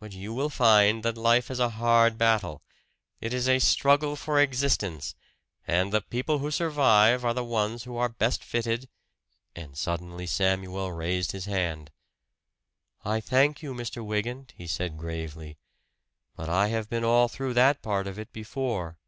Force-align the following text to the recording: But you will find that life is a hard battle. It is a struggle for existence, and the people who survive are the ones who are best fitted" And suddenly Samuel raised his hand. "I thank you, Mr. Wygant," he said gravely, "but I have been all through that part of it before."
But 0.00 0.10
you 0.10 0.34
will 0.34 0.48
find 0.50 1.04
that 1.04 1.16
life 1.16 1.48
is 1.48 1.60
a 1.60 1.68
hard 1.68 2.18
battle. 2.18 2.60
It 3.20 3.32
is 3.32 3.48
a 3.48 3.60
struggle 3.60 4.16
for 4.16 4.40
existence, 4.40 5.14
and 5.64 5.92
the 5.92 6.00
people 6.00 6.38
who 6.40 6.50
survive 6.50 7.24
are 7.24 7.34
the 7.34 7.44
ones 7.44 7.84
who 7.84 7.96
are 7.96 8.08
best 8.08 8.42
fitted" 8.42 8.88
And 9.54 9.78
suddenly 9.78 10.26
Samuel 10.26 10.90
raised 10.90 11.30
his 11.30 11.44
hand. 11.44 11.92
"I 13.04 13.20
thank 13.20 13.62
you, 13.62 13.72
Mr. 13.72 14.04
Wygant," 14.04 14.54
he 14.56 14.66
said 14.66 14.98
gravely, 14.98 15.56
"but 16.34 16.48
I 16.48 16.66
have 16.66 16.90
been 16.90 17.04
all 17.04 17.28
through 17.28 17.54
that 17.54 17.80
part 17.80 18.08
of 18.08 18.18
it 18.18 18.32
before." 18.32 18.98